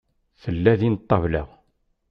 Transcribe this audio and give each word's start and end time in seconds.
Tella 0.41 0.73
din 0.79 0.95
ṭṭabla. 1.01 1.43